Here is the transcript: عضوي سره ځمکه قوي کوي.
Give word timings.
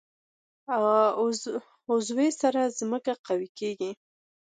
عضوي 1.89 2.29
سره 2.41 2.61
ځمکه 2.79 3.13
قوي 3.25 3.49
کوي. 3.59 3.91